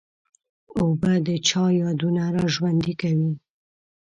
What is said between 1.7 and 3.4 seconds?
یادونه را ژوندي کوي.